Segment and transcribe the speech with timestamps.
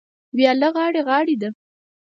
[0.35, 1.49] وياله غاړې غاړې ده.